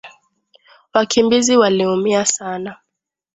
[0.93, 2.77] Wakimbizi waliumia sana